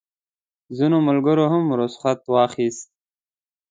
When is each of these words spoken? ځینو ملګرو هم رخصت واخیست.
ځینو 0.77 0.97
ملګرو 1.07 1.45
هم 1.53 1.63
رخصت 1.81 2.19
واخیست. 2.33 2.87